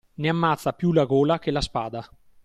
Ne 0.15 0.29
ammazza 0.29 0.73
più 0.73 0.93
la 0.93 1.05
gola 1.05 1.37
che 1.37 1.51
la 1.51 1.61
spada. 1.61 2.09